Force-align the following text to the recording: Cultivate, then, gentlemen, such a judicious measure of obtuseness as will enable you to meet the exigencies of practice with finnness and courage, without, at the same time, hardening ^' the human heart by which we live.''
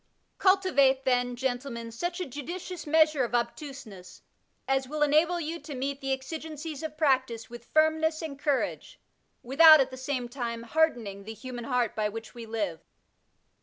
Cultivate, 0.39 1.05
then, 1.05 1.35
gentlemen, 1.35 1.91
such 1.91 2.19
a 2.19 2.25
judicious 2.25 2.87
measure 2.87 3.23
of 3.23 3.35
obtuseness 3.35 4.23
as 4.67 4.87
will 4.87 5.03
enable 5.03 5.39
you 5.39 5.59
to 5.59 5.75
meet 5.75 6.01
the 6.01 6.11
exigencies 6.11 6.81
of 6.81 6.97
practice 6.97 7.51
with 7.51 7.65
finnness 7.71 8.23
and 8.23 8.39
courage, 8.39 8.99
without, 9.43 9.79
at 9.79 9.91
the 9.91 9.97
same 9.97 10.27
time, 10.27 10.63
hardening 10.63 11.21
^' 11.21 11.25
the 11.25 11.35
human 11.35 11.65
heart 11.65 11.95
by 11.95 12.09
which 12.09 12.33
we 12.33 12.47
live.'' 12.47 12.81